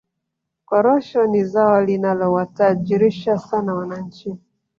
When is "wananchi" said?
3.73-4.35